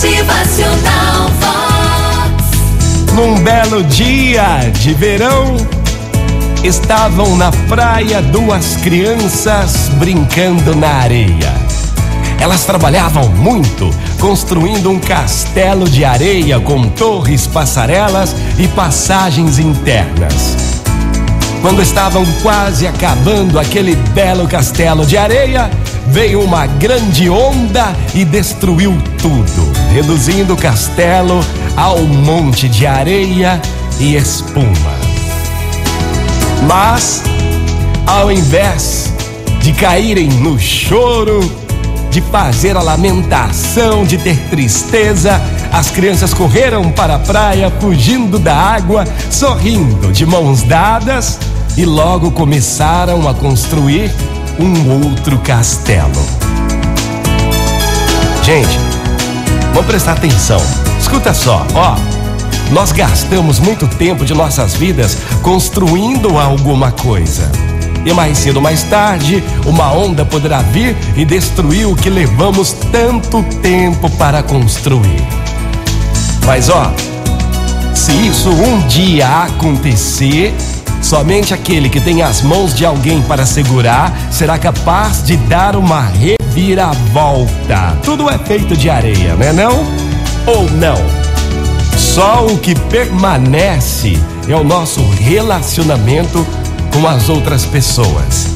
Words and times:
Motivacional 0.00 1.28
Vox. 1.40 3.12
Num 3.12 3.38
belo 3.42 3.84
dia 3.84 4.70
de 4.72 4.94
verão, 4.94 5.54
estavam 6.64 7.36
na 7.36 7.50
praia 7.68 8.22
duas 8.22 8.76
crianças 8.76 9.90
brincando 9.98 10.74
na 10.74 10.88
areia. 10.88 11.52
Elas 12.40 12.64
trabalhavam 12.64 13.28
muito, 13.28 13.90
construindo 14.18 14.90
um 14.90 14.98
castelo 14.98 15.86
de 15.86 16.02
areia 16.02 16.58
com 16.58 16.88
torres, 16.88 17.46
passarelas 17.46 18.34
e 18.58 18.66
passagens 18.68 19.58
internas. 19.58 20.56
Quando 21.60 21.82
estavam 21.82 22.24
quase 22.40 22.86
acabando 22.86 23.58
aquele 23.58 23.94
belo 24.14 24.48
castelo 24.48 25.04
de 25.04 25.18
areia, 25.18 25.70
veio 26.10 26.42
uma 26.42 26.66
grande 26.66 27.30
onda 27.30 27.94
e 28.14 28.24
destruiu 28.24 28.96
tudo, 29.22 29.72
reduzindo 29.92 30.54
o 30.54 30.56
castelo 30.56 31.40
a 31.76 31.92
um 31.92 32.06
monte 32.06 32.68
de 32.68 32.84
areia 32.84 33.60
e 34.00 34.16
espuma. 34.16 34.98
Mas, 36.66 37.22
ao 38.06 38.30
invés 38.30 39.12
de 39.60 39.72
caírem 39.72 40.28
no 40.28 40.58
choro, 40.58 41.40
de 42.10 42.20
fazer 42.20 42.76
a 42.76 42.82
lamentação, 42.82 44.04
de 44.04 44.18
ter 44.18 44.36
tristeza, 44.50 45.40
as 45.72 45.90
crianças 45.90 46.34
correram 46.34 46.90
para 46.90 47.14
a 47.14 47.18
praia, 47.20 47.72
fugindo 47.80 48.36
da 48.36 48.56
água, 48.56 49.04
sorrindo, 49.30 50.10
de 50.10 50.26
mãos 50.26 50.64
dadas, 50.64 51.38
e 51.76 51.84
logo 51.84 52.32
começaram 52.32 53.28
a 53.28 53.34
construir 53.34 54.10
um 54.60 55.06
outro 55.06 55.38
castelo. 55.38 56.10
Gente, 58.42 58.78
vamos 59.72 59.86
prestar 59.86 60.12
atenção. 60.12 60.60
Escuta 60.98 61.32
só, 61.32 61.66
ó. 61.74 61.96
Nós 62.70 62.92
gastamos 62.92 63.58
muito 63.58 63.88
tempo 63.88 64.24
de 64.24 64.34
nossas 64.34 64.74
vidas 64.74 65.16
construindo 65.42 66.38
alguma 66.38 66.92
coisa. 66.92 67.50
E 68.04 68.12
mais 68.12 68.38
cedo 68.38 68.56
ou 68.56 68.62
mais 68.62 68.82
tarde, 68.84 69.42
uma 69.66 69.92
onda 69.92 70.24
poderá 70.24 70.62
vir 70.62 70.96
e 71.16 71.24
destruir 71.24 71.86
o 71.86 71.96
que 71.96 72.08
levamos 72.08 72.72
tanto 72.92 73.42
tempo 73.60 74.08
para 74.10 74.42
construir. 74.42 75.22
Mas 76.46 76.68
ó, 76.68 76.92
se 77.94 78.12
isso 78.12 78.50
um 78.50 78.86
dia 78.86 79.44
acontecer, 79.44 80.54
somente 81.00 81.54
aquele 81.54 81.88
que 81.88 82.00
tem 82.00 82.22
as 82.22 82.42
mãos 82.42 82.74
de 82.74 82.84
alguém 82.84 83.22
para 83.22 83.46
segurar 83.46 84.12
será 84.30 84.58
capaz 84.58 85.22
de 85.22 85.36
dar 85.36 85.76
uma 85.76 86.00
reviravolta. 86.00 87.96
Tudo 88.02 88.28
é 88.28 88.38
feito 88.38 88.76
de 88.76 88.90
areia, 88.90 89.34
né 89.34 89.52
não? 89.52 89.84
Ou 90.46 90.70
não? 90.70 90.96
Só 91.96 92.46
o 92.46 92.58
que 92.58 92.74
permanece 92.74 94.18
é 94.48 94.56
o 94.56 94.64
nosso 94.64 95.00
relacionamento 95.10 96.46
com 96.92 97.06
as 97.06 97.28
outras 97.28 97.64
pessoas. 97.64 98.48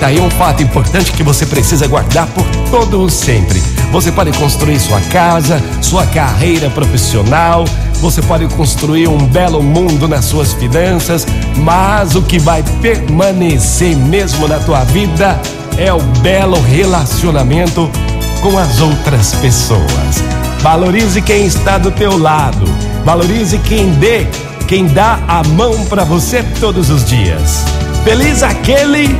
Daí 0.00 0.20
um 0.20 0.28
fato 0.28 0.62
importante 0.62 1.12
que 1.12 1.22
você 1.22 1.46
precisa 1.46 1.86
guardar 1.86 2.26
por 2.28 2.44
todo 2.70 3.00
o 3.00 3.08
sempre. 3.08 3.62
Você 3.90 4.12
pode 4.12 4.32
construir 4.36 4.78
sua 4.78 5.00
casa, 5.00 5.62
sua 5.80 6.04
carreira 6.06 6.68
profissional, 6.68 7.64
você 8.04 8.20
pode 8.20 8.46
construir 8.48 9.08
um 9.08 9.16
belo 9.16 9.62
mundo 9.62 10.06
nas 10.06 10.26
suas 10.26 10.52
finanças, 10.52 11.26
mas 11.56 12.14
o 12.14 12.20
que 12.20 12.38
vai 12.38 12.62
permanecer 12.82 13.96
mesmo 13.96 14.46
na 14.46 14.58
tua 14.58 14.84
vida 14.84 15.40
é 15.78 15.90
o 15.90 16.02
belo 16.20 16.60
relacionamento 16.60 17.90
com 18.42 18.58
as 18.58 18.82
outras 18.82 19.34
pessoas. 19.36 20.22
Valorize 20.60 21.22
quem 21.22 21.46
está 21.46 21.78
do 21.78 21.90
teu 21.90 22.18
lado. 22.18 22.66
Valorize 23.06 23.56
quem 23.60 23.90
dê, 23.92 24.26
quem 24.68 24.84
dá 24.84 25.20
a 25.26 25.42
mão 25.42 25.86
para 25.86 26.04
você 26.04 26.42
todos 26.60 26.90
os 26.90 27.06
dias. 27.06 27.64
Feliz 28.04 28.42
aquele 28.42 29.16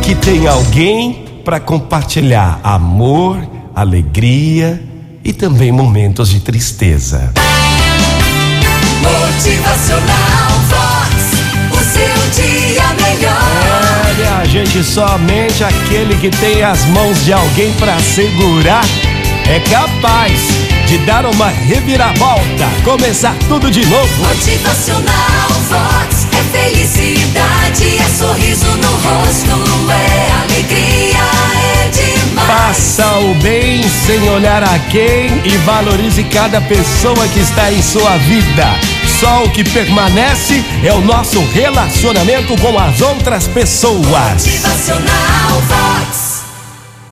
que 0.00 0.14
tem 0.14 0.46
alguém 0.46 1.24
para 1.44 1.58
compartilhar 1.58 2.60
amor, 2.62 3.36
alegria 3.74 4.80
e 5.24 5.32
também 5.32 5.72
momentos 5.72 6.28
de 6.28 6.38
tristeza. 6.38 7.32
Gente, 14.68 14.84
somente 14.84 15.64
aquele 15.64 16.14
que 16.16 16.30
tem 16.30 16.62
as 16.62 16.84
mãos 16.86 17.24
de 17.24 17.32
alguém 17.32 17.72
para 17.74 17.98
segurar 18.00 18.84
é 19.48 19.60
capaz 19.60 20.32
de 20.86 20.98
dar 20.98 21.24
uma 21.26 21.48
reviravolta, 21.48 22.68
começar 22.84 23.34
tudo 23.48 23.70
de 23.70 23.84
novo. 23.86 24.26
Motivacional 24.26 25.48
Vox. 25.68 26.26
É 26.32 26.58
felicidade, 26.58 27.98
é 27.98 28.08
sorriso 28.16 28.66
no 28.66 28.90
rosto, 28.90 29.90
é 29.90 30.32
alegria, 30.42 31.18
é 31.56 31.88
demais. 31.88 32.46
Faça 32.46 33.18
o 33.18 33.34
bem 33.36 33.82
sem 34.06 34.28
olhar 34.30 34.62
a 34.62 34.78
quem 34.90 35.40
e 35.44 35.56
valorize 35.64 36.22
cada 36.24 36.60
pessoa 36.60 37.26
que 37.28 37.40
está 37.40 37.72
em 37.72 37.82
sua 37.82 38.16
vida. 38.18 38.87
Só 39.18 39.42
o 39.42 39.50
que 39.50 39.64
permanece 39.64 40.62
é 40.84 40.92
o 40.92 41.00
nosso 41.00 41.40
relacionamento 41.46 42.54
com 42.62 42.78
as 42.78 43.00
outras 43.00 43.48
pessoas. 43.48 44.46
Motivacional. 44.46 45.97